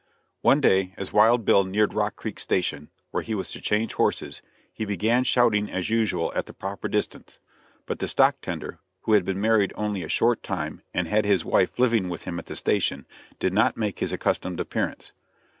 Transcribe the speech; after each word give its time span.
One 0.41 0.59
day, 0.59 0.95
as 0.97 1.13
Wild 1.13 1.45
Bill 1.45 1.63
neared 1.63 1.93
Rock 1.93 2.15
Creek 2.15 2.39
station, 2.39 2.89
where 3.11 3.21
he 3.21 3.35
was 3.35 3.51
to 3.51 3.61
change 3.61 3.93
horses, 3.93 4.41
he 4.73 4.83
began 4.83 5.23
shouting 5.23 5.69
as 5.69 5.91
usual 5.91 6.33
at 6.33 6.47
the 6.47 6.53
proper 6.55 6.87
distance; 6.87 7.37
but 7.85 7.99
the 7.99 8.07
stock 8.07 8.41
tender, 8.41 8.79
who 9.01 9.13
had 9.13 9.23
been 9.23 9.39
married 9.39 9.73
only 9.75 10.01
a 10.01 10.09
short 10.09 10.41
time 10.41 10.81
and 10.91 11.07
had 11.07 11.25
his 11.25 11.45
wife 11.45 11.77
living 11.77 12.09
with 12.09 12.23
him 12.23 12.39
at 12.39 12.47
the 12.47 12.55
station, 12.55 13.05
did 13.37 13.53
not 13.53 13.77
make 13.77 13.99
his 13.99 14.11
accustomed 14.11 14.59
appearance. 14.59 15.11